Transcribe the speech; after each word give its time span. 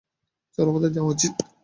চলো, 0.57 0.69
আমাদের 0.69 0.91
যাওয়া 0.93 1.11
উচিত। 1.11 1.33